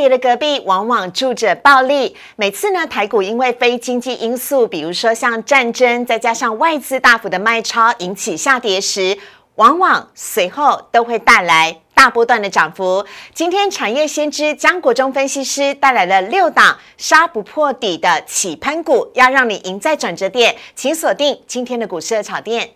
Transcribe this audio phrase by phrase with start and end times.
[0.00, 2.16] 跌的隔壁往往住着暴利。
[2.36, 9.18] 每次呢，台股因为非经济因素，比如说像战争，再加上外资大幅的卖超引起下跌时，
[9.56, 13.04] 往往随后都会带来大波段的涨幅。
[13.34, 22.70] 今天产业先知江国忠分析师带来了六档杀不破底的起喷股，要让你赢在转折点，请锁定今天的股市的炒店。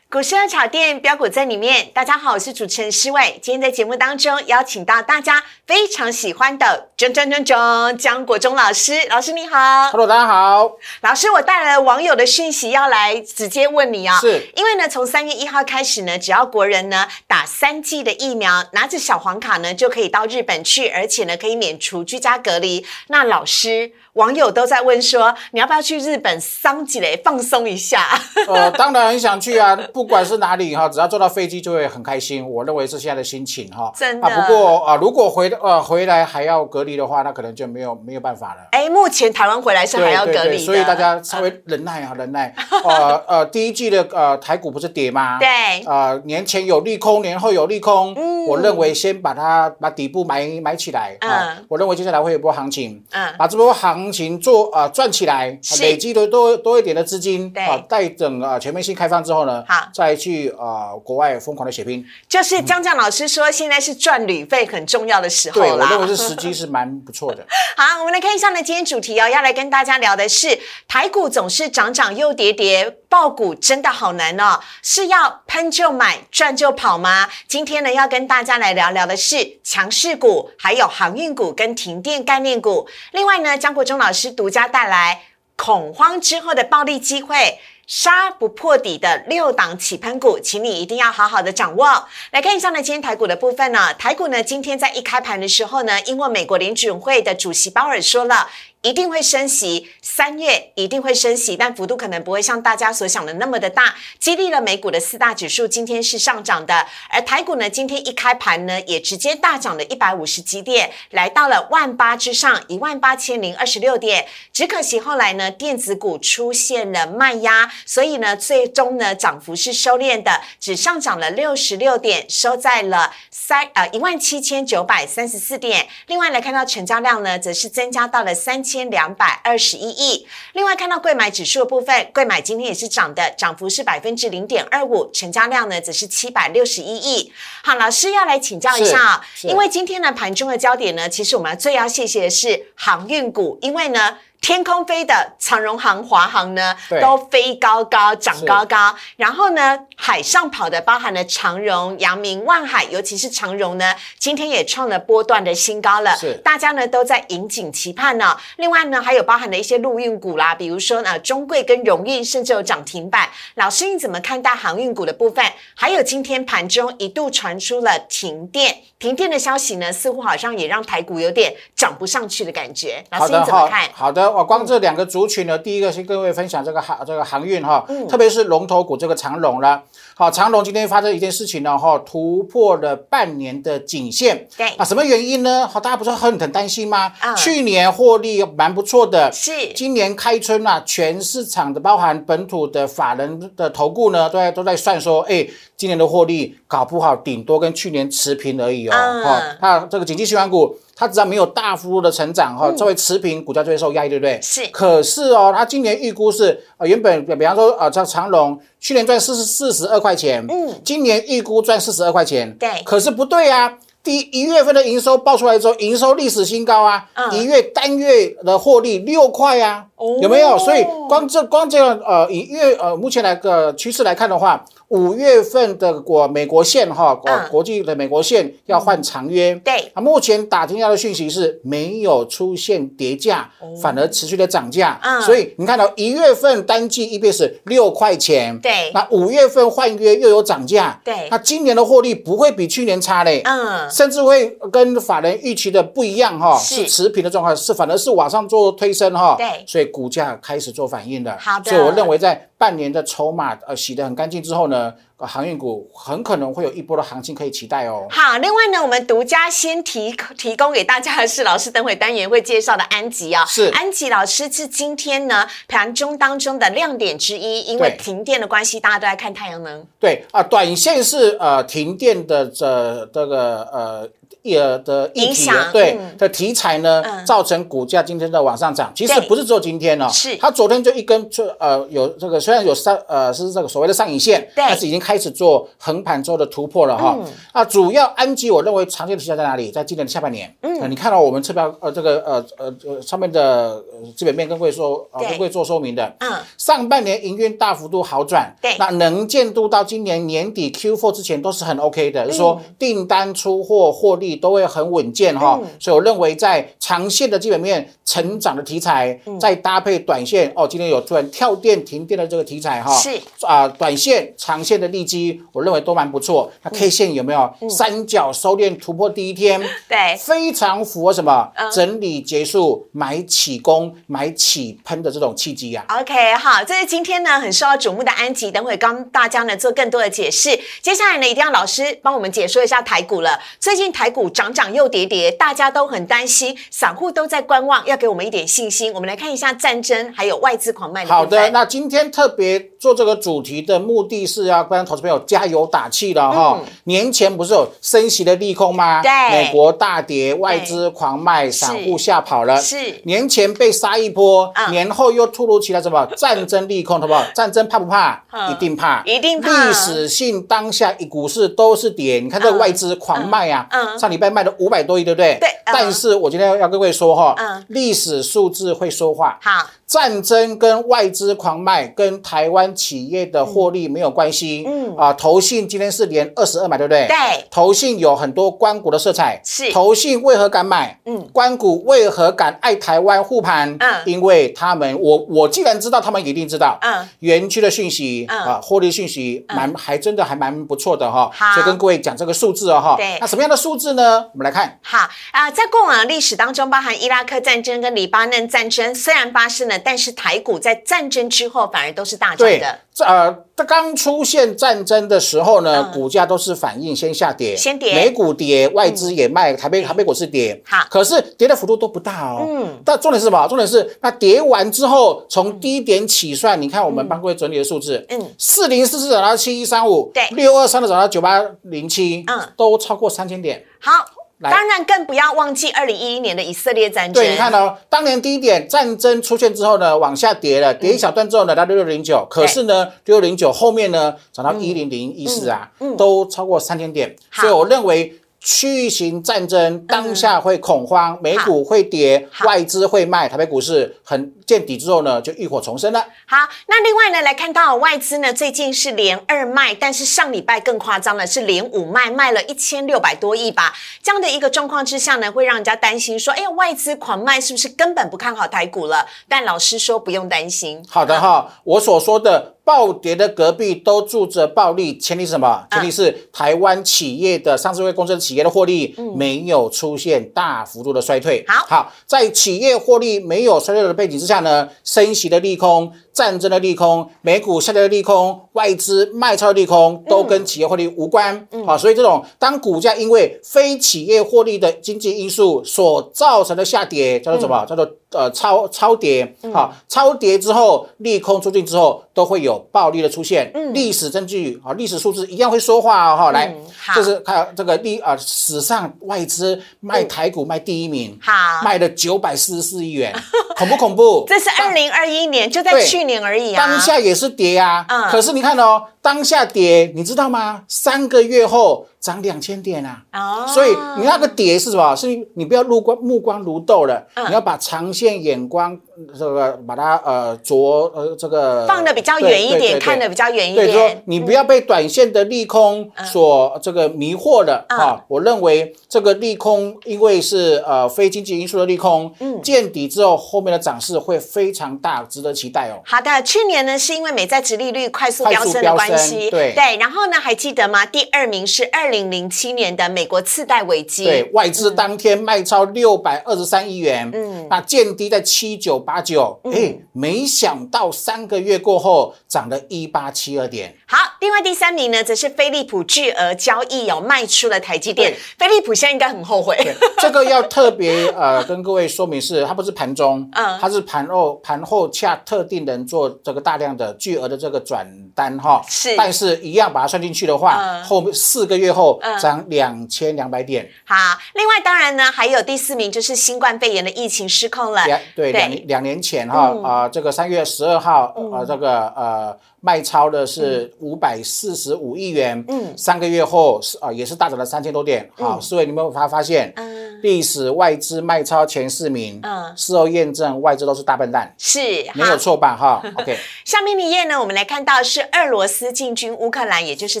[0.12, 1.88] 股市的炒店标股在里面。
[1.94, 3.38] 大家好，我是主持人施伟。
[3.40, 9.92] 今天在节目当中邀请到大家非常喜欢的张张张张江国忠老师，老师你好。
[9.92, 10.72] Hello，大家好。
[11.02, 22.84] 老师，我带来了网友的讯息要来直接问你啊、是因为呢，从三月一号开始呢，只要国人呢打三剂的疫苗，拿着小黄卡呢就可以到日本去，而且呢可以免除居家隔离。
[23.06, 28.08] 那老师，网友都在问说，你要不要去日本桑吉雷放松一下？
[28.48, 32.48] 呃， 当然很想去啊，不管是哪里哈，只要坐到飞机就会很开心。
[32.48, 33.92] 我认为是现在的心情哈。
[33.96, 38.60] 真的啊，不过啊，如果回呃回来还要隔离的话，那可能就没有没有办法了。
[38.72, 42.54] 哎，目前台湾回来是还要隔离的，所以大家稍微忍耐啊，忍耐。
[42.84, 45.38] 呃呃，第一季的呃台股不是跌吗？
[45.40, 45.48] 对
[45.86, 48.14] 呃，年前有利空，年后有利空。
[48.16, 53.02] 嗯我认为先把它把底部买买起来啊、嗯我认为接下来会有波行情。
[53.12, 62.04] 嗯把这波行情做呃赚起来，是累积的多多一点的资金对啊，待等呃全面性开放之后呢，好再去呃国外疯狂的血拼。
[62.28, 65.88] 就是江江老师说，现在是赚旅费很重要的时候对，我啦。
[65.90, 67.46] 认为是时机是蛮不错的。
[67.76, 77.28] 好，我们来看一下呢，今天主题哦，要来跟大家聊的是台股总是涨涨又跌跌，爆股真的好难哦，是要喷就买，赚就跑吗？
[77.48, 82.88] 今天呢，要跟大家来聊聊的是强势股，还有航运股跟停电概念股。
[83.12, 85.22] 另外呢，江国忠老师独家带来
[85.56, 87.58] 恐慌之后的暴利机会。
[87.90, 92.06] 杀不破底的六档起喷股，请你一定要好好的掌握。
[92.30, 98.48] 来看一下呢，今天台股的部分呢，台股呢今天在一开盘的时候呢，因为美国联准会的主席鲍尔说了。
[98.82, 114.26] 一定会升息，三月一定会升息，但幅度可能不会像大家所想的那么的大，激励了美股的四大指数今天是上涨的，而台股呢今天一开盘呢也直接大涨了一百五十几点，来到了万八之上，一万八千零二十六点。
[114.50, 125.86] 只可惜后来呢电子股出现了卖压，所以呢最终呢涨幅是收敛的，只上涨了六十六点，收在了三呃一万七千九百三十四点。
[126.06, 130.26] 另外来看到成交量呢，则是增加到了三千两百二十一亿。
[130.52, 137.32] 另外看到贵买指数的部分，贵买今天也是涨的，涨幅是百分之零点二五，成交量呢则是七百六十一亿。
[137.64, 144.18] 好，老师要来请教一下啊，因为今天呢盘中的焦点呢，其实我们最要谢谢的是航运股，因为呢。
[144.40, 148.94] 天空飞的长荣航、华航呢，都飞高高，涨高高。
[149.16, 156.16] 然后呢，海上跑的包含了长荣、阳明、万海，尤其是长荣呢，今天也创了波段的新高了。
[156.16, 158.36] 是大家呢都在引颈期盼呢。
[158.56, 163.28] 另外呢，还有包含了一些陆运股啦，比如说呢，中贵跟荣运甚至有涨停板。
[163.56, 165.44] 老师，你怎么看待航运股的部分？
[165.74, 173.04] 还有今天盘中一度传出了停电，停电的消息呢，似乎好像也让台股有点涨不上去的感觉。
[173.10, 173.88] 老师，你怎么好看？
[173.92, 179.82] 好的，我光这两个族群呢，第一个先跟各位分享这个航这个航运哈，嗯特别是龙头股这个长龙啦。
[180.14, 184.46] 好，长龙今天发生一件事情呢，哈，突破了半年的颈线。
[184.56, 185.66] 对啊，什么原因呢？
[185.66, 187.12] 好，大家不是很很担心吗？
[187.22, 198.92] 嗯去年获利蛮不错的，是今年开春啊，全市场的包含本土的法人的投顾呢，都在都在算说，哎，今年的获利搞不好顶多跟去年持平而已哦。
[198.94, 204.38] 嗯哈、它这个景气循环股，它只要没有大幅度的成长哈，作为持平，股价就会受压抑，对不对？
[204.42, 213.78] 是可是哦，它今年预估是呃原本比方说呃像长隆去年赚四十四十二块钱，嗯，今年预估赚四十二块钱，对可是不对啊。
[214.02, 217.06] 第一一月份的营收报出来之后，营收历史新高啊！
[217.14, 219.89] 嗯一月单月的获利六块啊，哦
[220.20, 220.58] 有没有？
[220.58, 229.54] 所以光这光这样呃，以月呃目前来个趋势来看的话，五月份的国美国线哈，国嗯国际的美国线要换长约。
[229.56, 233.50] 对，啊，目前打听到的讯息是没有出现跌价，
[233.80, 234.98] 反而持续的涨价。
[235.02, 243.42] 哦嗯所以你看到一月份单季 EPS 六块钱，对那五月份换约又有涨价，对那今年的获利不会比去年差嘞。
[243.44, 251.36] 嗯，甚至会跟法人预期的不一样哈，是是持平的状况，是反而是往上做推升哈，对所以股价开始做反应了。
[251.38, 254.94] 好的所以我认为在半年的筹码呃洗得很干净之后呢，呃
[255.26, 258.06] 航运股很可能会有一波的行情可以期待哦。
[258.10, 269.86] 好，另外呢，我们独家先提提供给大家的是老师等会单元会介绍的安吉啊、是安吉老师是今天呢盘中当中的亮点之一，因为停电的关系，大家都在看太阳能。
[269.98, 274.08] 对啊，短线是呃停电的这这个呃。
[274.42, 278.90] 一呃的议题影响对、嗯的题材呢，嗯造成股价今天的往上涨。
[278.96, 287.16] 其实不是只有今天哦，是它昨天就一根就呃有这个虽然有上呃是这个所谓的上影线，对但是已经开始做横盘之后的突破了哈。
[287.18, 287.26] 嗯。
[287.52, 289.70] 啊，主要安吉我认为长线的题材在哪里？
[289.70, 290.54] 在今年的下半年。
[290.62, 295.28] 嗯、你看到我们车标呃这个呃呃呃上面的呃基本面跟各位说啊、对。
[295.28, 296.14] 跟各位做说明的。
[296.20, 305.68] 嗯，上半年营运大幅度好转，对那能见度到今年年底 Q4 之前都是很 OK 的，就是说订单出货获利都会很稳健哈、嗯。
[305.78, 313.10] 所以我认为在长线的基本面成长的题材，再搭配短线哦，今天有突然跳电停电的这个题材哈，是。
[313.46, 316.50] 啊、短线、长线的利基，我认为都蛮不错。
[316.62, 319.60] 那 K 线有没有、三角收敛突破第一天？
[319.88, 325.84] 对，非常符合什么、嗯整理结束买起攻买起喷的这种契机啊。
[325.88, 330.58] OK，好，这是今天呢很受到瞩目的安吉，等会帮大家呢做更多的解释。
[330.82, 333.38] 接下来呢，一定要老师帮我们解说一下台股了。
[333.58, 338.92] 最近台股涨涨又跌跌，大家都很担心，散户都在观望，要给我们一点信心。
[338.92, 349.00] 我们来看一下战争还有外资狂卖好的，那今天特别做这个主题的目的是要帮投资朋友加油打气了哈、年前不是有升息的利空吗？
[349.00, 349.10] 嗯对。
[349.30, 352.60] 美国大跌，外资狂卖，散户吓跑了。
[352.60, 353.00] 是。
[353.04, 354.72] 年前被杀一波，嗯。
[354.72, 356.04] 年后又突如其来什么？
[356.18, 357.24] 战争利空，好不好？
[357.32, 358.20] 战争怕不怕？
[358.32, 358.50] 嗯。
[358.50, 359.68] 一定怕，一定怕。
[359.68, 365.38] 历史性当下一股市都是跌，你看这个外资狂卖啊，上礼拜卖了五百多亿，对不对？
[365.40, 365.72] 对嗯。
[365.72, 369.38] 但是我今天要要跟各位说哈嗯，历史数字会说话。
[369.40, 374.62] 好，战争跟外资狂卖跟台湾企业的获利没有关系。
[374.64, 377.08] 嗯啊，投信今天是连二十二买，对不对？
[377.08, 377.16] 对
[377.50, 379.40] 投信有很多关股的色彩。
[379.44, 380.96] 是投信为何敢买？
[381.06, 383.76] 嗯关股为何敢爱台湾护盘？
[383.80, 386.78] 嗯因为他们，我我既然知道，他们一定知道。
[386.82, 393.18] 嗯，园区的讯息嗯啊，获利讯息蛮还真的还蛮不错的哈好，所以跟各位讲这个数字哦哈对。
[393.20, 394.26] 那什么样的数字呢？
[394.32, 394.78] 我们来看。
[394.82, 406.00] 好啊、在过往的历史当中，包含伊拉克战争跟黎巴嫩战争，虽然发生了，但是台股在战争之后反而都是大涨对的。，这呃，这刚出现战争的时候呢，嗯。
[406.00, 407.92] 股价都是反应先下跌，先跌。
[407.92, 410.86] 嗯美股跌，外资也卖，台北台北股市跌，好。
[410.90, 412.46] 可是跌的幅度都不大哦。
[412.48, 413.46] 嗯，但重点是什么？
[413.48, 418.30] 重点是那跌完之后，从低点起算，你看我们帮各位整理的数字，嗯。
[418.38, 420.22] 四零四四涨到七一三五，对。
[420.30, 422.40] 六二三的涨到九八零七，嗯。
[422.56, 423.62] 都超过三千点。
[423.80, 424.04] 好，来
[424.42, 427.22] 当然更不要忘记二零一一年的以色列战争。
[427.22, 438.19] 对，你看哦，当年低点战争出现之后呢，往下跌了，跌一小段之后呢，到六六零九，可是呢，六六零九后面呢，涨到一零零一四啊，都超过三千点，所以我认为。
[438.42, 446.00] 区域型战争当下会恐慌，美股会跌，外资会卖，台北股市很见底之后呢，就浴火重生了。
[446.26, 453.74] 好，那另外呢，来看到外资呢，最近是连二卖，但是上礼拜更夸张了，是连五卖，卖了一千六百多亿吧。
[454.02, 459.06] 这样的一个状况之下呢，会让人家担心说，哎呀，外资狂卖是不是根本不看好台股了？
[459.28, 460.82] 但老师说不用担心。
[460.88, 465.66] 好的哈，我所说的暴跌的隔壁都住着暴利，前提是什么？
[465.72, 471.44] 前提是台湾企业的上市会公司的企业的获利没有出现大幅度的衰退。
[471.48, 481.48] 好好，在企业获利没有衰退的背景之下呢，升息的利空、战争的利空、美股下跌的利空、外资卖超的利空，都跟企业获利无关。
[481.66, 487.66] 好，所以这种当股价因为非企业获利的经济因素所造成的下跌，叫做什么？
[487.66, 489.34] 叫做呃超超跌。
[489.52, 493.50] 好，超跌之后，利空出尽之后，都会有暴利的出现。
[493.54, 496.16] 嗯历史证据啊，历史数字一样会说话哦。
[496.18, 496.54] 哈，来
[496.94, 501.32] 这是看这个历啊，史上外资卖台股卖第一名，好
[501.64, 503.14] 卖了九百四十四亿元，
[503.56, 504.26] 恐不恐怖？
[504.28, 506.66] 这是二零二一年，就在去年而已啊。
[506.66, 510.62] 当下也是跌啊，嗯可是你看哦，当下跌，你知道吗？
[510.68, 513.02] 三个月后，涨两千点啊。
[513.12, 514.96] 哦，所以你那个跌是什么？
[514.96, 518.78] 是你不要目光目光如豆了，嗯你要把长线眼光
[519.18, 520.56] 这个把它呃着
[520.94, 523.90] 呃这个放的比较远一点，看的比较远一点对，说。
[524.06, 528.04] 你不要被短线的利空所这个迷惑了嗯啊！
[528.08, 535.80] 我认为这个利空因为是呃非经济因素的利空，嗯见底之后后面的涨势会非常大，值得期待哦。
[535.84, 540.86] 好的，去年呢是因为美债殖利率快速快飙升的关系，对对，然后呢还记得吗？
[540.86, 547.46] 第二名是二零零七年的美国次贷危机，对外资当天卖超六百二十三亿元，嗯。
[547.50, 558.12] 那见低在七九八九，哎，没想到三个月过后涨了一八七二点，好，另外第三名呢，则是飞利浦巨额交易有卖出了台积电。
[558.12, 559.56] 对，飞利浦现在应该很后悔。
[559.64, 563.58] 对，这个要特别呃跟各位说明是，它不是盘中，嗯。
[563.60, 568.94] 它是盘后盘后恰特定人做这个大量的巨额的这个转单哈，是。
[568.96, 570.84] 但是一样把它算进去的话，嗯。
[570.84, 572.16] 后面四个月后嗯。
[572.20, 573.96] 涨两千两百点，好，
[574.34, 579.64] 另外当然呢，还有第四名就是新冠肺炎的疫情失控了，两对两年两年前哈嗯。
[579.64, 585.72] 啊、这个三月十二号呃这个呃卖超的是五百四十五亿元，嗯。
[585.76, 592.52] 三个月后是啊、也是大涨了三千多点，好，四位你们有发发现，嗯，历史外资卖超前四名，嗯。
[592.56, 594.58] 事后验证外资都是大笨蛋，是
[594.94, 595.20] 没有。
[595.20, 595.54] 错吧？
[595.54, 596.16] 哈， OK，
[596.46, 600.00] 下面一页呢，我们来看到是俄罗斯进军乌克兰，也就是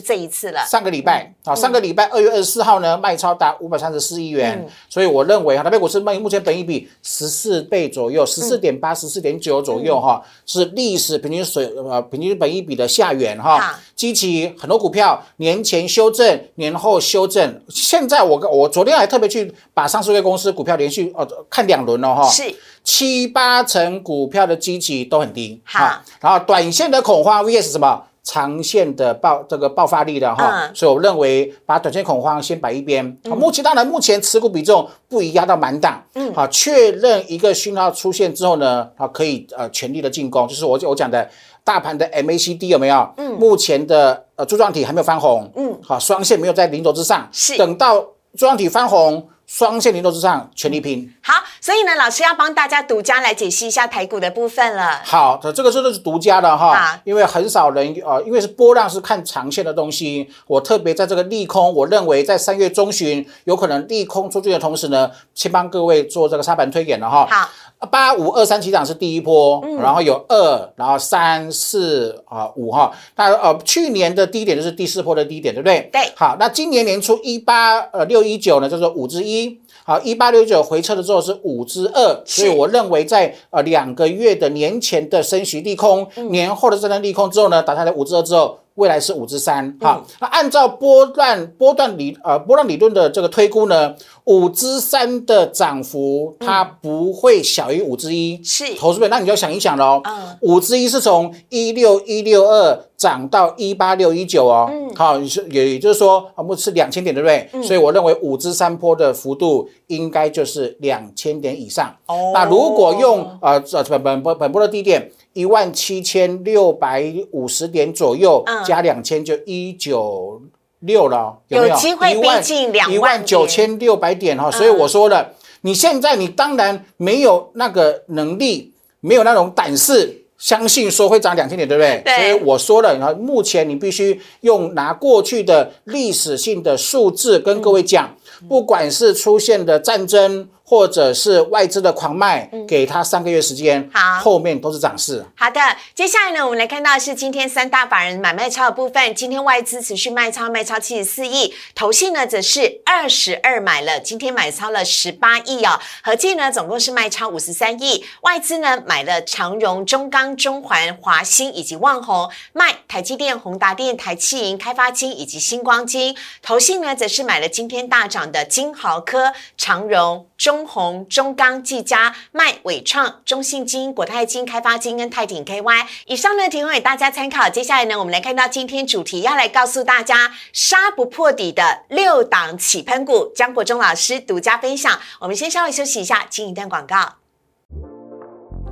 [0.00, 0.64] 这一次了。
[0.66, 4.72] 上个礼拜啊，上个礼拜二月二十四号呢，卖超达五百三十四亿元，嗯。
[4.88, 13.58] 所以我认为哈，台北股市目目前本益比十四倍左右，十四点八、十四点九左右哈，是历史平均水呃平均本益比的下缘好。
[13.58, 13.78] 哈。
[13.94, 22.54] 激起很多股票年前修正，年后修正，现在我我昨天还特别去把上市公司股票连续呃看两轮了哈，是。
[22.82, 25.80] 七八成股票的基期都很低，好。
[25.80, 26.02] 哈。
[26.20, 28.04] 然后短线的恐慌 VS 什么？
[28.22, 30.74] 长线的爆这个爆发力的哈，嗯。
[30.74, 33.18] 所以我认为把短线恐慌先摆一边。
[33.28, 41.28] 好，目前当然目前持股比重不宜压到满档，嗯，好，确认一个讯号出现之后呢，好可以呃全力的进攻，就是我我讲的
[41.64, 43.10] 大盘的 MACD 有没有？
[43.16, 47.56] 嗯，目前的呃柱状体还没有翻红，嗯，好，双线没有在零轴之上，是。
[47.56, 51.12] 等到柱状体翻红，双线零头之上全力拼。
[51.20, 55.02] 好，所以呢，老师要帮大家独家来解析一下台股的部分了。
[55.04, 67.26] 好的，这个真的是独家的哈，因为很少人呃，因为是波浪是看长线的东西，我特别在这个利空，我认为在三月中旬有可能利空出去的同时呢，先帮各位做这个沙盘推演了哈。
[67.28, 67.50] 好，
[67.86, 75.88] 八五二三起涨是第一波，然后有二，然后三四啊五哈，那呃去年的低点就是第四波的低点，对不对？
[75.90, 79.58] 对好，那今年年初一八呃六一九呢，叫做五之一。
[79.82, 89.76] 好，一八六九回撤的时候是五之二，所以我认为在呃两个月的年前的升息利空，年后的这段利空之后呢，打下来五之二之后，未来是五之三。
[89.78, 93.94] 哈，那按照波段波段理呃波浪理论的这个推估呢，
[94.24, 98.40] 五之三的涨幅它不会小于五之一。
[98.42, 100.00] 是投资者，那你就要想一想喽。
[100.06, 104.66] 嗯五之一是从一六一六二涨到一八六一九哦。
[104.72, 107.62] 嗯好，你是也也就是说，啊，不是两千点，对不对？
[107.62, 111.94] 所以我认为五之三波的幅度应该就是两千点以上。
[112.06, 120.40] 哦那如果用呃这本本本本波的低点一万七千六百五十点左右，嗯加两千就一九
[120.80, 121.74] 六了哦，有没有？
[121.74, 130.16] 有机会逼近2一万万九千六百点哈、所以我说了，你现在你当然没有那个能力，没有那种胆识。
[130.40, 132.00] 相信说会涨两千点，对不对？
[132.02, 138.08] 对所以我说了，然后目前你必须用拿过去的历史性的数字跟各位讲，
[138.48, 145.24] 不管是出现的战争，或者是外资的狂卖，给他三个月时间，好后面都是涨势。
[145.34, 145.60] 好的，
[145.94, 149.12] 接下来呢，我们来看到是今天三大法人买卖超的部分。
[149.14, 158.04] 今天外资持续卖超，卖超七十四亿，投信呢则是二十二买了，今天买超了十八亿哦，合计呢总共是卖超五十三亿。
[158.22, 166.16] 外资呢买了长荣、中钢、中环、华兴以及旺宏，卖台积电、宏达电、台气银、开发金以及星光金。
[166.40, 175.86] 投信呢则是买了今天大涨的金豪科、长荣、中宏、中钢、技嘉，卖伟创、中信金、国泰金、开发金跟泰鼎 KY。
[176.06, 177.48] 以上呢提供给大家参考。
[177.48, 185.00] 接下来呢，我们来看到今天主题要来告诉大家杀不破底的六档起喷股，江国忠老师独家分享。
[185.20, 187.16] 我们先稍微休息一下，进一段广告。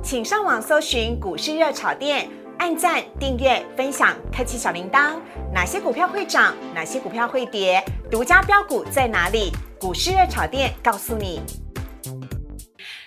[0.01, 5.13] 请上网搜寻股市热炒店，按赞、订阅、分享，开启小铃铛。
[5.53, 6.53] 哪些股票会涨？
[6.75, 7.81] 哪些股票会跌？
[8.11, 9.53] 独家标股在哪里？
[9.79, 11.41] 股市热炒店告诉你。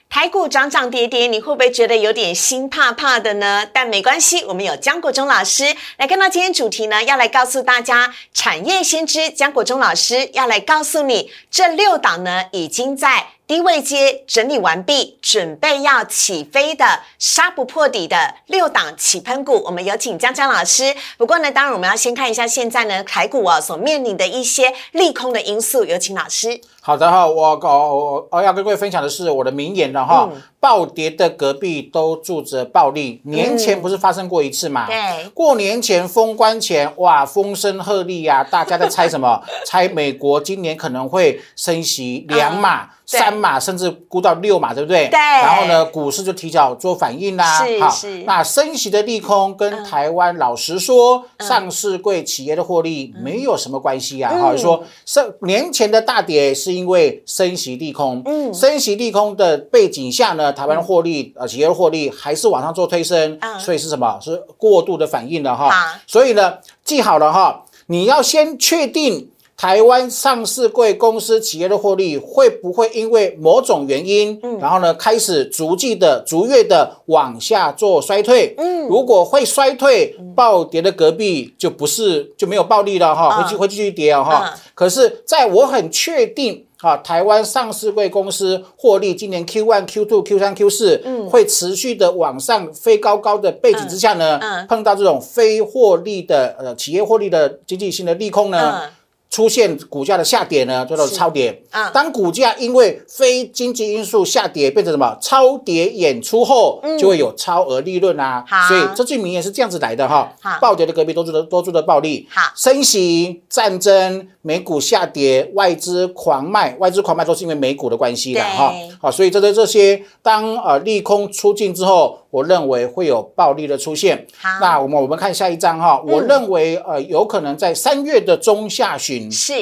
[0.08, 3.66] 台股涨涨跌跌，你会不会觉得有点心怕怕的呢？
[3.70, 13.26] 但没关系，我们有江国忠老师来看到今天主题呢，要来告诉大家产业先知江国忠老师要来告诉你，这六档呢已经在。
[13.52, 20.96] 低位接整理完毕，准备要起飞的杀不破底的六档起喷股，我们有请江江老师。
[21.18, 26.62] 不过呢，当然我们要先看一下现在呢台股啊所面临的一些利空的因素，有请老师。
[26.84, 30.28] 好的哈，我我我要跟各位分享的是我的名言了哈。
[30.58, 34.86] 暴跌的隔壁都住着暴利，年前不是发生过一次嘛？
[34.86, 39.40] 对，过年前封关前，哇，风声鹤唳呀，大家在猜什么？
[39.66, 45.08] 猜美国今年可能会升息两码、三码，甚至估到六码，对不对？
[45.08, 45.18] 对。
[45.18, 47.64] 然后呢，股市就提早做反应啦。
[47.66, 48.22] 是是。
[48.22, 54.32] 那升息的利空跟台湾老实说，上市贵企业的获利没有什么关系啊。
[54.32, 58.22] 哈，说升年前的大跌是因为升息利空。
[58.24, 58.52] 嗯。
[58.54, 60.52] 升息利空的背景下呢？
[60.52, 64.18] 台湾的获利，呃，企业的获利还是往上做推升，所以是什么？
[64.20, 65.70] 是过度的反应了哈。
[66.06, 69.28] 所以呢，记好了哈，你要先确定
[69.62, 78.56] 台湾上市贵公司企业的获利会不会因为某种原因，然后呢，开始逐季的、逐月的往下做衰退。
[78.58, 84.52] 嗯，如果会衰退，暴跌的隔壁就不是就没有暴利了哈，会继会继续跌啊哈。
[84.74, 86.66] 可是，在我很确定。
[86.80, 98.82] 啊，台湾上市贵公司获利今年 Q one、Q two、Q 三、Q 四，嗯，会持续的往上飞高高的背景之下呢，碰到这种非获利的呃企业获利的经济性的利空呢。
[99.32, 101.62] 出现股价的下跌呢，叫做超跌。
[101.70, 108.44] 啊，当股价因为非经济因素下跌，变成什么超跌演出后，就会有超额利润啊。
[108.68, 110.30] 所以这句名言是这样子来的哈。
[110.60, 112.28] 暴跌的隔壁多做的多做的暴利。
[112.30, 118.70] 好，升息、战争、美股下跌、外资狂卖，外资狂卖都是因为美股的关系的哈。
[119.00, 122.18] 好，所以这些这些，当呃利空出尽之后。
[122.32, 124.26] 我认为会有暴利的出现。
[124.36, 126.02] 好，那我们我们看下一张哈。
[126.04, 129.52] 我认为呃，有可能在三月的中下旬是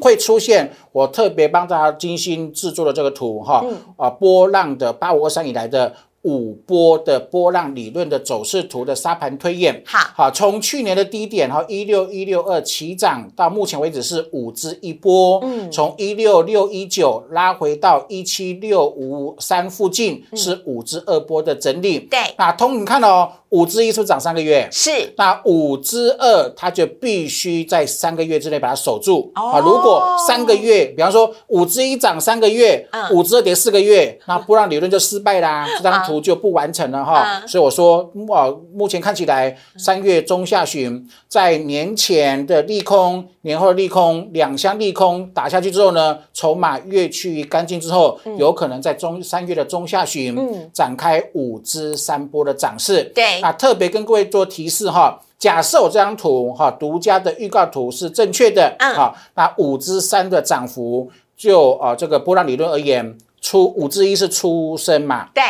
[0.00, 0.72] 会出现。
[0.92, 3.62] 我特别帮大家精心制作的这个图哈，
[3.98, 5.94] 啊，波浪的八五二三以来的。
[6.26, 24.68] 五波的波浪理论的走势图的沙盘推演，好，好，从去年的低点哈一六一六二起涨到目前为止是五只一波，嗯，从一六六一九拉回到一七六五三附近是五只二波的整理，对，那通你看哦，五支一是不是涨三个月？
[24.70, 36.20] 是，那五支二它就必须在三个月之内把它守住，啊，如果三个月，比方说五支一涨三个月，五支二跌四个月，那波浪理论就失败啦，这张图。
[36.26, 50.34] 就不完成了哈，所以我说，啊，目前看起来三月中下旬，在年前的利空、年后的利空两相利空打下去之后呢，筹码越去干净之后，有可能在中三月的中下旬
[50.72, 53.04] 展开五支三波的涨势。
[53.14, 65.28] 对，啊，特别跟各位做提示哈，假设我这张图哈，独家的预告图是正确的，啊，那五之三的涨幅就啊这个波浪理论而言，出五之一是出生嘛？
[65.32, 65.42] 对。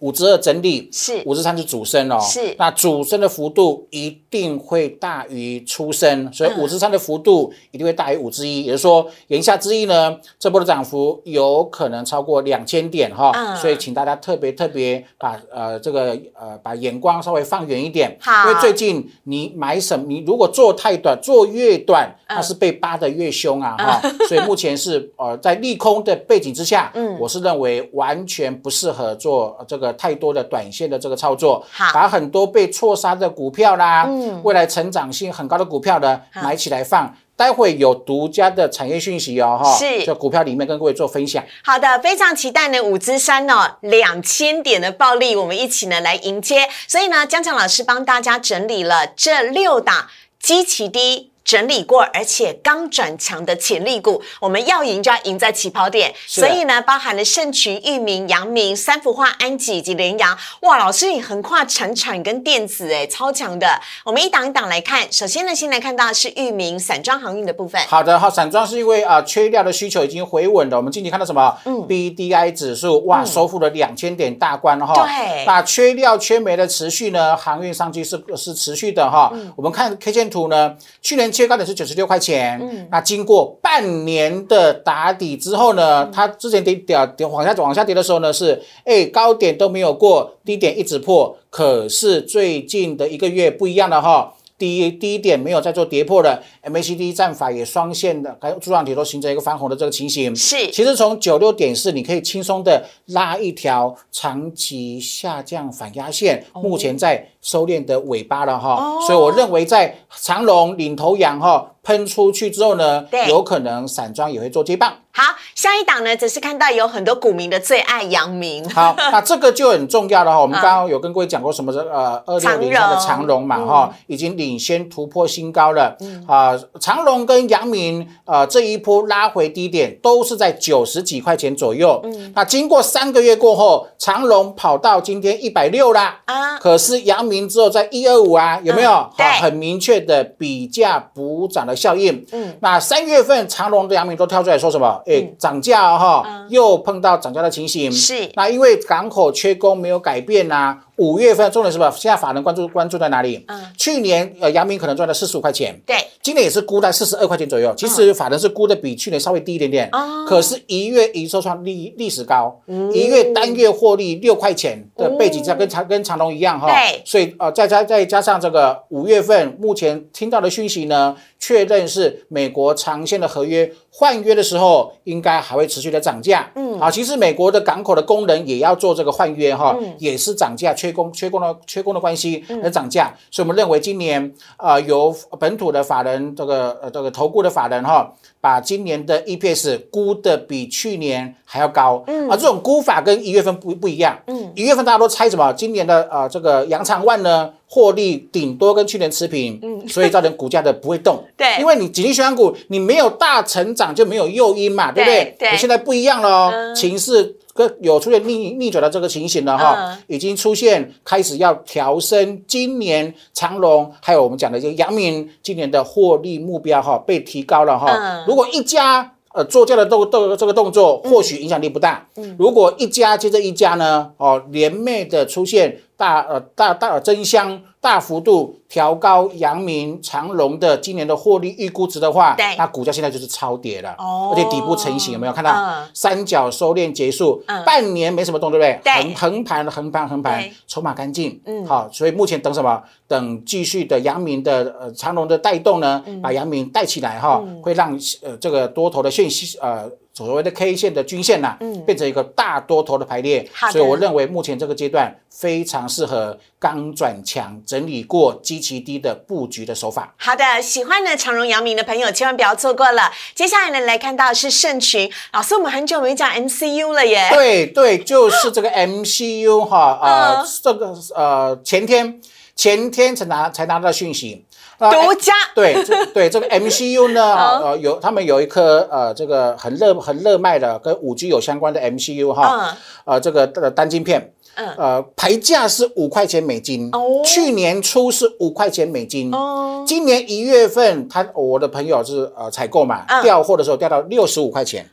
[0.00, 29.88] 五之二整理是五之三是主升哦，是那主升的幅度一定会大于出生，所以五之三的幅度一定会大于五之一，也就是说言下之意呢，这波的涨幅有可能超过两千点哈，所以请大家特别特别把呃这个呃把眼光稍微放远一点，因为最近你买什你如果做太短，做越短，它是被扒的越凶啊哈，所以目前是呃在利空的背景之下，嗯，我是认为完全不适合做这个。
[29.98, 41.42] 太多的短线的这个操作，把很多被错杀的股票啦，嗯，未来成长性很高的股票呢，买起来放，待会有独家的产业讯息哦，哈，是，就股票里面跟各位做分享。
[41.62, 46.68] 好的，非常期待呢，五之三哦，两千点的暴利，我们一起呢来迎接。
[46.86, 50.08] 所以呢，江强老师帮大家整理了这六档
[50.40, 51.27] 基期低。
[51.48, 56.12] 整理过，而且刚转强的潜力股，我们要赢就要赢在起跑点。
[56.26, 60.36] 所以呢，包含了盛群、域名、阳明、三幅画、安吉以及联阳。
[60.60, 63.80] 哇，老师你横跨产产跟电子，哎，超强的。
[64.04, 65.10] 我们一档一档来看。
[65.10, 67.80] 首先呢，先来看到是域名散装航运的部分。
[67.88, 70.76] 好的，好，散装是因为啊，缺料的需求已经回稳了。
[70.76, 71.56] 我们近期看到什么？
[71.64, 74.92] 嗯，B D I 指数哇，收复了两千点大关哈。
[74.92, 75.46] 对。
[75.46, 79.30] 那缺料缺煤的持续呢，航运上去是是持续的哈。
[79.32, 79.50] 嗯。
[79.56, 81.32] 我们看 K 线图呢，去年。
[81.38, 94.34] 最高点是九十六块钱，嗯，那经过半年的打底之后呢，它之前跌跌跌往下往下跌的时候呢，是哎高点都没有过，低点一直破，可是最近的一个月不一样了哈。
[94.58, 100.34] 低低点没有再做跌破了，MACD 战法也双线的，还有柱状体都形成一个翻红的这个情形。
[100.34, 100.68] 是。
[100.72, 114.92] 其实从九六点四，你可以轻松的拉一条长期下降反压线，目前在收敛的尾巴了哈，哦所以我认为在长龙领头羊哈喷出去之后呢，有可能散装也会做接棒。
[115.10, 120.40] 好，下一档呢，只是看到有很多股民的最爱阳明，好， 那这个就很重要了哈。
[120.40, 121.72] 我们刚刚有跟各位讲过什么？
[121.72, 125.96] 呃，二六零三的长荣嘛哈，已经领先突破新高了。
[126.26, 132.00] 啊，长荣跟阳明呃这一波拉回低点都是在九十几块钱左右。
[132.34, 136.20] 那经过三个月过后，长荣跑到今天一百六啦。
[136.26, 138.90] 啊，可是阳明之后在一二五啊，有没有？
[138.90, 142.24] 嗯对好很明确的比价补涨的效应。
[142.32, 145.00] 嗯，那三月份长隆的阳明都跳出来说什么？
[145.06, 147.90] 哎，涨价哦哈，又碰到涨价的情形。
[147.92, 151.90] 是那因为港口缺工没有改变呐、五月份重点是什么？
[151.96, 153.44] 现在法人关注关注在哪里？
[153.48, 157.72] 嗯，去年呃阳明可能赚了四十五块钱，对，今年也是估在四十二块钱左右。
[157.76, 162.60] 其实法人是估的比去年稍微低一点点，哦可是一月营收创历历史高，
[162.92, 166.68] 一月单月获利六块钱的背景下跟长跟长隆一样哈。
[166.68, 176.48] 对所以呃再加再加上这个五月份目前听到的讯息呢，确认是美国长线的合约换约的时候，应该还会持续的涨价。
[176.54, 188.14] 嗯，好，其实美国的港口的工人也要做这个换约哈，也是涨价，缺工缺工的缺工的关系而涨价，所以我们认为今年啊由本土的法人这个呃这个投顾的法人哈。
[188.40, 192.28] 把今年的 EPS 估的比去年还要高，嗯。
[192.28, 195.52] 啊，这种估法跟一月份不不一样，嗯，一月份大家都猜什么？
[195.52, 201.58] 今年的呃这个扬长万呢，获利顶多跟去年持平，嗯， 所以造成股价的不会动，对。
[201.58, 205.50] 因为你紧急循环股你没有大成长就没有诱因嘛，对不对？
[205.52, 207.34] 你现在不一样了哦，情势。
[207.58, 217.92] 跟有出现逆逆转的这个情形了哈，嗯已经出现开始要调升今年长隆还有我们讲的这个阳明今年的获利目标哈被提高了哈。
[217.92, 222.06] 嗯如果一家呃做这样的动动这个动作，或许影响力不大。
[222.38, 234.30] 如果一家接着一家呢，哦连袂的出现大呃大大增香大幅度调高阳明长隆的今年的获利预估值的话，那股价现在就是超跌了，哦。
[234.30, 235.50] 而且底部成型，有没有看到？
[235.50, 235.88] 嗯。
[235.94, 237.64] 三角收敛结束，嗯。
[237.64, 238.78] 半年没什么动，对不对？
[238.84, 239.14] 对。
[239.14, 241.64] 横横盘横盘横盘对，筹码干净，嗯。
[241.64, 242.82] 好，所以目前等什么？
[243.06, 246.20] 等继续的阳明的呃长隆的带动呢，嗯。
[246.20, 249.26] 把阳明带起来哈，会让呃这个多头的线
[249.62, 249.90] 呃
[250.26, 260.14] 所谓的 K 线的均线呐、嗯变成一个大多头的排列嗯好的，所以我认为目前这个阶段非常适合刚转强、整理过基期低的布局的手法。
[260.16, 263.12] 好的，喜欢呢长荣、阳明的朋友千万不要错过了。
[263.34, 267.28] 接下来呢，来看到是盛群老师，我们很久没讲 MCU 了耶。
[267.32, 272.20] 对对，就是这个 MCU 哈，呃，嗯这个呃前天
[272.56, 274.47] 前天才拿才拿到讯息，呃
[274.78, 275.32] 独家。
[275.54, 284.32] 对这对这个 MCU 呢，呃有他们有一颗呃这个很热很热卖的跟五 G 有相关的 MCU 哈，呃这个呃单晶片。
[284.54, 284.68] 嗯。
[284.76, 287.22] 呃，牌价是五块钱美金，哦。
[287.24, 293.22] 去年初是五块钱美金，哦，今年一月份，他我的朋友是呃采购嘛，嗯。
[293.22, 294.90] 调货的时候调到六十五块钱，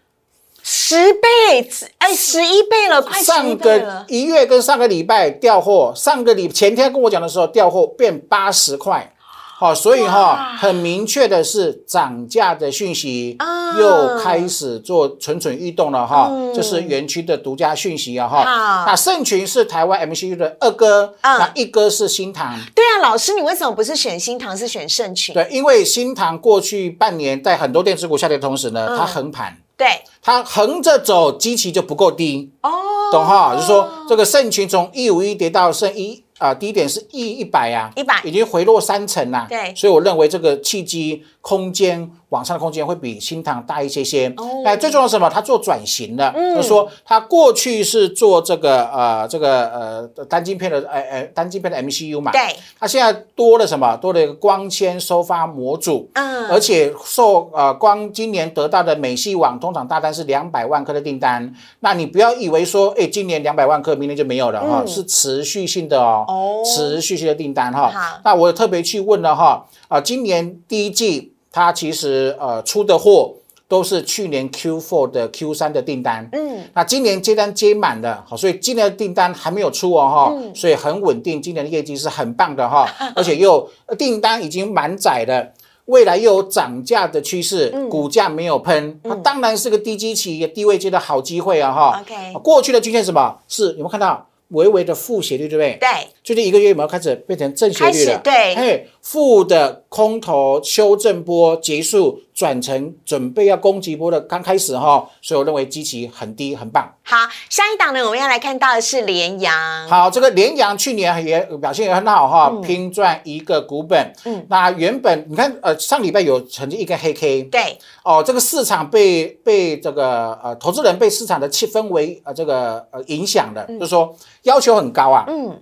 [0.61, 1.67] 十倍，
[1.97, 4.05] 哎，十一倍了，上个。
[4.07, 9.14] 一月跟上个礼拜调货，上个礼前天跟我讲的时候调货变八十块，
[9.57, 18.85] 好、所以哈、很明确的是涨价的讯息啊又开始做蠢蠢欲动了哈，这是园区的独家讯息啊哈好。
[18.85, 22.59] 那盛群是台湾 MCU 的二哥，嗯那一哥是新塘。
[22.75, 25.33] 对啊，老师，你为什么不是选新塘，是选盛群？
[25.33, 29.87] 对，因为新塘过去半年在很多电子股下跌的同时呢，它横盘，对，
[30.21, 32.51] 它横着走，基期就不够低。
[32.61, 32.69] 哦，
[33.09, 33.55] 懂哈？
[33.55, 38.21] 就是说这个盛群从一五一跌到剩一啊、低点是一一百啊，一百。
[38.23, 39.73] 已经回落三成啦、对。
[39.75, 44.27] 所以我认为这个契机空间往上的空间会比新塘大一些些。
[44.35, 45.29] 哦哎，最重要是什么？
[45.29, 52.41] 它做转型的，就是说它过去是做这个呃这个呃单晶片的呃呃单晶片的 MCU 嘛，对，
[52.77, 53.95] 它现在多了什么？
[53.97, 56.09] 多了一个光纤收发模组。
[56.13, 67.89] 嗯，而且受呃光今年得到的美系网通常大单是两百万颗的订单，那你不要以为说，哎，今年两百万颗，明年就没有了哈、是持续性的哦，持续性的订单哈。
[67.89, 73.33] 好那我特别去问了哈，啊、今年第一季它其实呃出的货
[73.65, 85.53] 都是去年 Q4 的 Q3 的订单，嗯，那今年接单接满了，好，所以今年的订单还没有出哦，哈、嗯所以很稳定，今年的业绩是很棒的哈， 而且又呃订单已经满载了。
[85.85, 91.71] 未来又有涨价的趋势，嗯股价没有喷，它当然是个低基期、低位接的好机会啊！
[91.71, 93.37] 哈 OK 过去的均线是什么？
[93.47, 95.77] 是有没有看到微微的负斜率，对不对？
[95.79, 95.87] 对，
[96.25, 98.19] 最近一个月有没有开始变成正斜率了？
[98.23, 106.91] 对嘿，负的空头修正波结束，转成准备要攻击波的刚开始哈，所以我认为基期很低，很棒。
[107.03, 107.15] 好，
[107.47, 109.87] 下一档呢，我们要来看到的是联阳。
[109.87, 114.11] 好，这个联阳去年也表现也很好哈，拼赚一个股本。
[114.23, 125.25] 嗯，那原本你看，呃，上礼拜有曾经一个黑 K，对，哦，这个市场被被这个呃投资人被市场的气氛围呃这个呃影响的，就是说要求很高啊。
[125.27, 125.61] 嗯，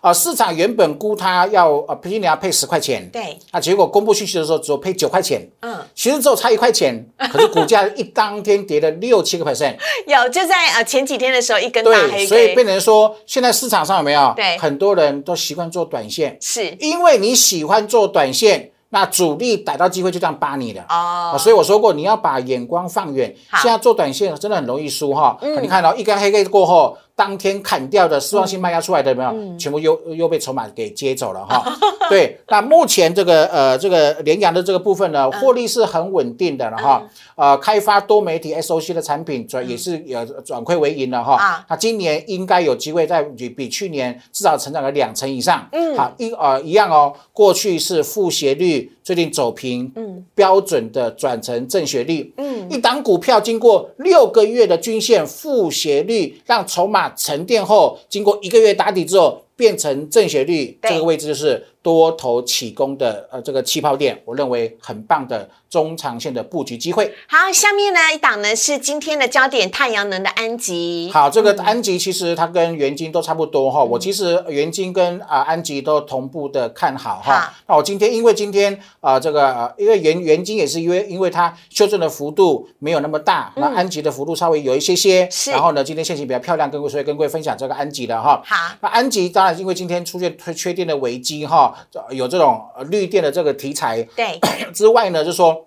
[0.00, 9.76] 啊，市场原本估它要呃平均你要配十块钱，对，那结果公布讯息的时候只有配九块钱，嗯，其实只有差一块钱， 可是股价一当天跌了六七个 percent。
[10.06, 14.32] 有就在呃前几天的时候一根大黑所以变成说，现在市场上有没有？
[14.36, 20.80] 对很多人都习惯做短线，是因为你喜欢做短线，那主力逮到机会就这样扒你的。
[20.82, 23.34] 哦啊，所以我说过，你要把眼光放远。
[23.50, 25.36] 好现在做短线真的很容易输哈。
[25.60, 29.58] 你看到、一根黑 K 过后，当天砍掉的失望性卖压出来的有没有？
[29.58, 31.64] 全部又又被筹码给接走了哈。
[32.08, 37.02] 对，那目前这个呃这个联阳的这个部分呢，获利是很稳定的了哈。
[37.34, 41.34] 呃，开发多媒体 SOC 的产品转也是有转亏为盈了哈。
[41.34, 45.68] 啊那今年应该有机会在比比去年至少成长了两成以上。
[45.72, 52.30] 嗯，好一呃一样哦，过去是负斜率，最近走平，嗯，标准的转成正斜率。
[52.36, 59.40] 嗯，一档股票经过六个月的均线负斜率，让筹码沉淀后，经过一个月打底之后。
[59.58, 67.12] 变成正斜率对这个位置就是多头起攻的呃这个气泡点，我认为很棒的中长线的布局机会。
[67.26, 71.10] 好，下面呢一档呢是今天的焦点太阳能的安吉。
[71.12, 73.82] 好，这个安吉其实它跟元金都差不多哈。
[73.82, 77.54] 我其实元金跟啊、安吉都同步的看好好哈。
[77.66, 85.28] 那我今天因为今天啊、这个、呃、因为元元金也是因为因为它修正的幅度没有那么大，那安吉的幅度稍微有一些些。
[85.30, 88.40] 是然后呢，今天线型比较漂亮，跟各位所以跟各位分享这个安吉的哈。
[88.44, 91.74] 好，那安吉当然因为今天出现缺缺电的危机哈，
[92.10, 94.38] 有这种呃绿电的这个题材，对，
[94.72, 95.66] 之外呢，就说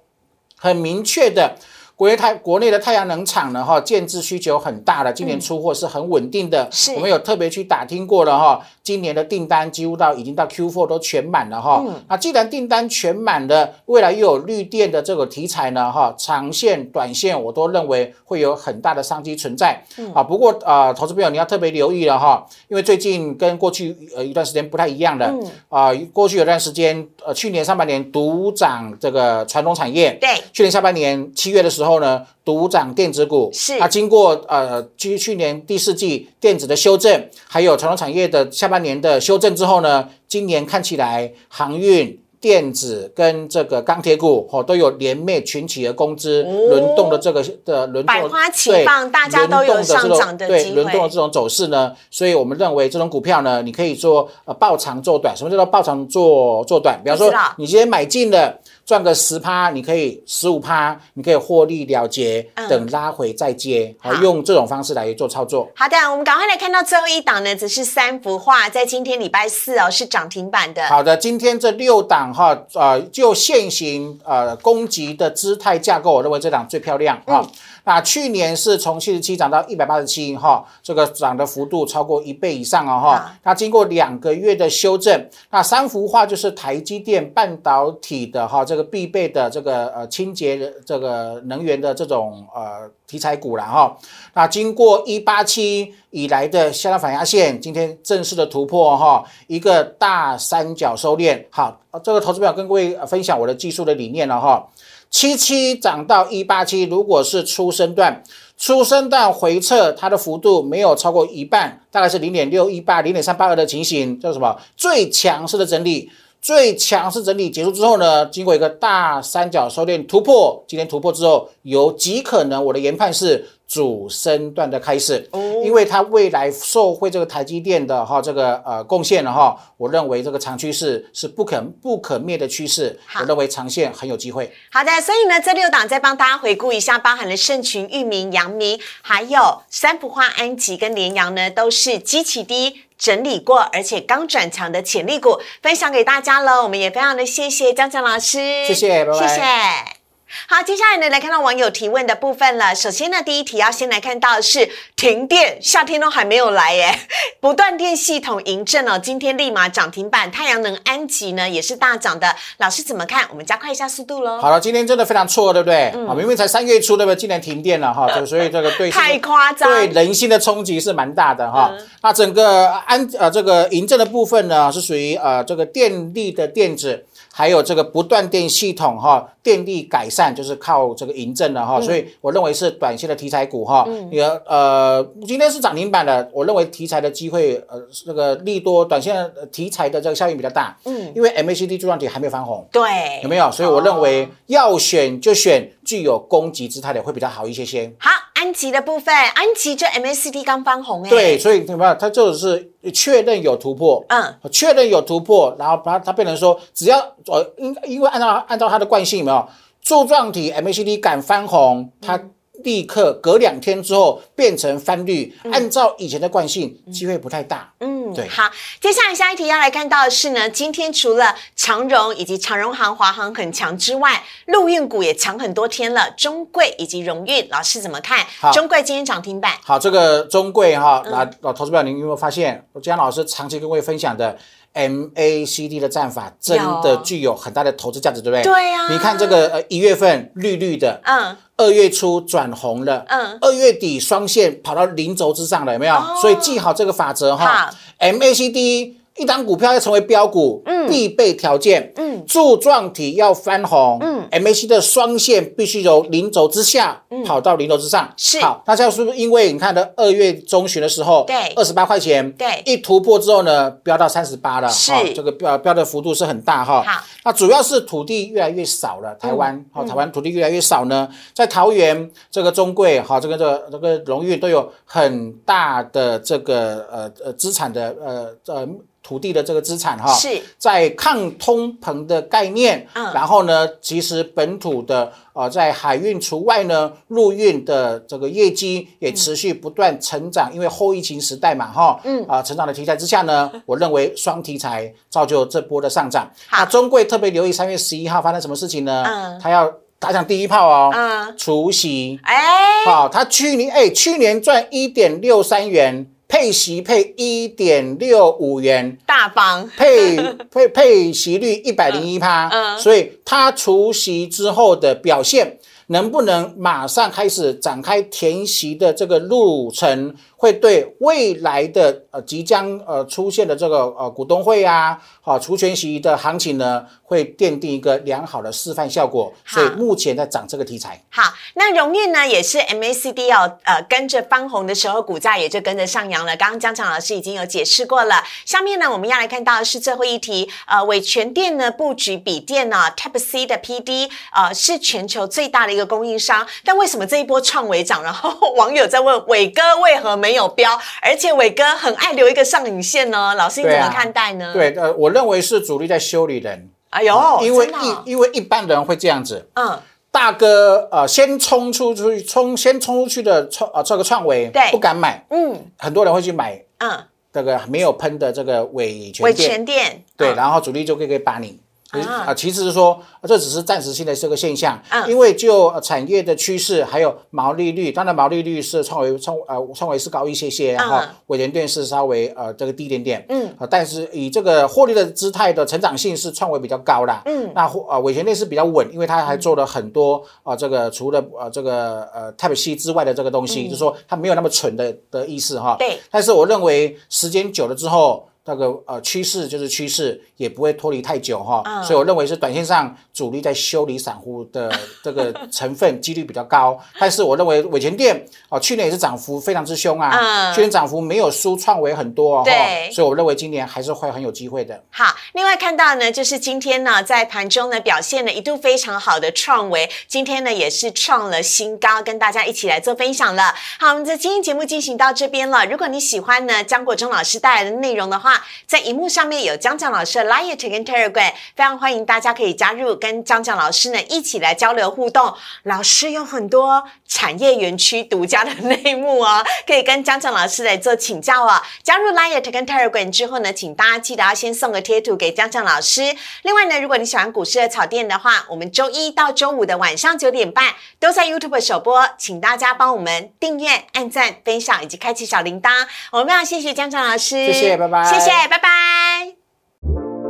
[0.57, 1.55] 很明确的。
[2.01, 6.67] 国内太国内的太阳能厂呢，哈，建制需求很大的，今年出货是很稳定的。
[6.71, 11.85] 是我们有特别去打听过了哈，今年的订单几乎到已经到 Q4 都全满了哈。
[12.09, 19.79] 那既然订单全满了，未来又有绿电的这个题材呢，哈，长线、短线我都认为会有很大的商机存在。
[20.15, 25.31] 啊，不过啊，投资朋友你要特别留意了哈，因为最近跟过去呃一段时间不太一样的。
[25.69, 33.49] 啊，过去有段时间，呃，去年上半年独涨这个传统产业，对，去年下半年七月的时候呢，独涨电子股。
[33.51, 42.17] 是啊经过呃去去年第四季电子的修正，还有传统产业的下半年的修正之后呢，今年看起来航运。
[42.41, 55.37] 电子跟这个钢铁股哦都有联袂群起而攻之，轮动的这个的轮动百花齐对放大家都有上涨的对机会轮动的这种走势呢，所以我们认为这种股票呢，你可以做呃爆长做短。
[55.37, 56.99] 什么叫做爆长做做短？
[57.03, 58.59] 比方说你今天买进了。
[58.91, 65.71] 赚个十趴，你可以十五趴，你可以获利了结，嗯等拉回再接，好好用这种方式来做操作。
[65.73, 70.85] 好的，我们赶快来看到最后一档呢，只是三幅画，在今天礼拜四哦是涨停板的。
[70.87, 77.47] 好的，今天这六档哈，呃，就现行呃攻击的姿态架构，我认为这档最漂亮哈。
[77.83, 83.37] 那去年是从七十七涨到一百八十七哈，这个涨的幅度超过一倍以上哦哈。
[83.43, 93.97] 它经过两个月的修正，那三幅画就是台积电半导体的哈这个必备的这个呃清洁的这个能源的这种呃题材股了哈。
[94.33, 101.43] 那经过一八七以来的下拉反压线，今天正式的突破哈，一个大三角收敛。
[101.49, 104.67] 好，呃这个投资表跟各位呃分享我的技术的理念了哈。
[105.11, 108.23] 七七涨到一八七，如果是初生段，
[108.57, 114.57] 初生段回撤，它的幅度没有超过一半，大概是零点六一八、零点三八二的情形，叫什么？
[114.77, 116.09] 最强势的整理。
[116.41, 125.29] 最强势整理结束之后呢，经过一个大三角收敛突破，今天突破之后，有极可能我的研判是主升段的开始，
[125.63, 134.51] 因为它未来受惠这个台积电的哈这个呃贡献了哈，我认为这个长趋势是不可不可灭的趋势，我认为长线很有机会。
[134.73, 142.81] 好的，所以呢，这六档再帮大家回顾一下，包含了盛群、域名、阳明，还有三幅化、安吉跟联阳呢，都是基期低。
[142.97, 150.00] 整理过，而且刚转强的潜力股分享给大家了，我们也非常的谢谢江江老师，谢谢拜拜谢谢。
[150.47, 152.73] 好，接下来呢，来看到网友提问的部分了。
[152.73, 156.97] 首先呢，第一题要先来看到的是停电，夏天都还没有来耶，
[157.41, 162.35] 不断电系统迎阵哦，今天立马涨停板，太阳能安吉呢也是大涨的。
[162.57, 163.27] 老师怎么看？
[163.29, 164.39] 我们加快一下速度喽。
[164.39, 165.89] 好了，今天真的非常错，对不对？
[166.07, 167.15] 啊，明明才三月初，对不对？
[167.15, 171.71] 竟然停电了哈，就所以这个对太夸张，对人心的冲击是蛮大的哈。
[172.01, 177.05] 那整个安呃这个迎阵的部分呢，是属于呃这个电力的电子。
[177.33, 183.87] 还有这个不断电系统哈，电力改善就是靠这个银证的哈，所以我认为是短线的题材股哈。
[184.11, 190.77] 也呃，今天是涨停板的，我认为题材的机会呃，这个利多短线题材的这个效应比较大。
[190.85, 192.81] 嗯，因为 MACD 柱状体还没有翻红，对，
[193.23, 193.51] 有没有？
[193.51, 197.93] 所以我认为要选就选具有攻击姿态的会比较好一些些。
[197.99, 198.09] 好。
[198.33, 201.95] 安吉的部分，安吉就 MACD 刚翻红哎，对，所以怎么样？
[201.99, 209.49] 它就是确认有突破，嗯，确认有突破，然后它它变成说，只要呃，因因为按照按照它的惯性，有没有
[209.81, 212.19] 柱状体 MACD 敢翻红，它。
[212.63, 217.73] 立刻隔两天之后变成翻绿，按照以前的惯性，机会不太大。
[217.79, 218.27] 嗯，对。
[218.27, 228.23] 好，接下来下一题要来看到的是呢，今天除了长荣以及长荣航、华航很强之外，陆运股也强很多天了，中贵以及荣运，老师怎么看？
[228.53, 229.53] 中贵今天涨停板。
[229.63, 234.37] 好，这个中贵哈，那老投资表，您有没有发现，我江老师长期跟各位分享的
[234.73, 238.43] MACD 的战法，真的具有很大的投资价值，对不对？
[238.43, 238.87] 对呀。
[238.89, 241.35] 你看这个呃一月份绿绿的，嗯。
[241.57, 245.95] 二月初转红了，嗯，二月底双线跑到零轴之上了，有没有？
[246.19, 249.00] 所以记好这个法则哈，MACD。
[249.21, 258.41] 一档股票要成为标股，嗯，必备条件，嗯，柱状体要翻红，嗯，MAC 的双线必须由零轴之下跑到零轴之上，是。
[258.41, 258.63] 好。
[258.65, 264.91] 那这样是不是因为你看的二月中旬的时候，对，二十八块钱，对，一突破之后呢，飙到三十八了，是。
[265.13, 266.81] 这个飙飙的幅度是很大哈。
[266.81, 278.67] 好，那主要是土地越来越少了，台湾，好，台湾土地越来越少呢，在桃园这个中贵，好，这个这个这个荣誉都有很大的这个呃呃资产的呃呃。
[279.03, 280.41] 土地的这个资产哈，是。
[280.57, 292.23] 在抗通膨的概念，嗯，然后呢，其实本土的呃，在海运除外呢，陆运的这个业绩也持续不断成长，因为后疫情时代嘛，哈，嗯。
[292.27, 296.29] 啊，成长的题材之下呢， 我认为双题材造就这波的上涨。
[296.51, 299.03] 那中贵特别留意三月十一号发生什么事情呢？
[299.05, 306.10] 嗯，他要打响第一炮哦，嗯，除夕，哎，好，他去年哎，去年赚一点六三元。
[306.31, 309.69] 配息配一点六五元，大方。
[309.75, 310.15] 配
[310.49, 320.15] 配配息率一百零一趴，嗯，所以它除息之后的表现，能不能马上开始展开填息的这个路程？
[320.41, 329.31] 会对未来的呃即将呃出现的这个呃股东会啊，好除权息的行情呢，会奠定一个良好的示范效果。
[329.45, 330.99] 所以目前在涨这个题材。
[331.11, 336.35] 好，那荣运呢也是 MACD 哦呃跟着翻红的时候，股价也就跟着上扬了。
[336.35, 338.23] 刚刚江强老师已经有解释过了。
[338.43, 346.47] 下面呢我们要来看到的是最后一题，呃伟全电呢布局笔电呢 Type C 的 PD，呃是全球最大的一个供应商。
[346.65, 348.01] 但为什么这一波创伟涨？
[348.01, 350.30] 然后网友在问伟哥为何没？
[350.31, 353.35] 没有标，而且伟哥很爱留一个上影线呢。
[353.35, 354.53] 老师你怎么看待呢？
[354.53, 356.69] 对，呃，我认为是主力在修理人。
[356.89, 359.77] 哎呦，因为一因为一般人会这样子，嗯，
[360.09, 371.59] 大哥呃，先冲出出去，冲先冲出去的创呃这个创维，对，不敢买，嗯，很多人会去买，嗯，这个没有喷的这个伟全伟全店，对，然后主力就可以把你。
[371.91, 398.27] 啊，其实是说，这只是暂时性的这个现象，因为就产业的趋势，还有毛利率，当然毛利率是创维创呃创维是高一些些，然后伟联电是稍微呃这个低一点点，嗯，啊，但是以这个获利的姿态的成长性是创维比较高啦，嗯，那啊伟联电是比较稳，因为它还做了很多啊这个除了呃这个呃 Type C 之外的这个东西，就是说它没有那么蠢的的意思哈，对，但是我认为时间久了之后。
[398.43, 404.71] 那个呃趋势就是趋势，也不会脱离太久哈，所以我认为是短线上主力在修理散户的
[405.03, 406.79] 这个成分几率比较高。
[406.99, 414.83] 但是我认为伟前店哦，去年也是涨幅非常之凶啊，去年涨幅没有输创维很多哦，对，所以我认为今年还是会很有机会的。
[414.89, 423.53] 好，另外看到呢，就是今天呢在盘中呢表现呢一度非常好的创维，今天呢也是创了新高，跟大家一起来做分享了。
[423.79, 425.65] 好，我们的今天节目进行到这边了。
[425.67, 435.33] 如果你喜欢呢江国忠老师带来的内容的话，话，在荧幕上面有江江老师的 Line 跟 Telegram，非常欢迎大家可以加入，跟江江老师呢一起来交流互动。
[435.63, 441.61] 老师有很多产业园区独家的内幕哦，可以跟江江老师来做请教哦。
[441.83, 446.15] 加入 Line 跟 Telegram 之后呢，请大家记得要先送个贴图给江江老师。
[446.43, 455.69] 另外呢，如果你喜欢股市的草店的话，我们周一到周五的晚上九点半都在 YouTube 首播，请大家帮我们订阅、按赞、分享以及开启小铃铛。
[456.11, 460.20] 我们要谢谢江江老师，谢谢拜拜谢谢拜拜。